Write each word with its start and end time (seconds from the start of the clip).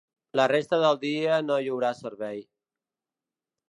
La 0.39 0.45
resta 0.51 0.79
del 0.85 0.97
dia 1.03 1.37
no 1.51 1.59
hi 1.67 1.71
haurà 1.75 1.95
servei. 2.01 2.45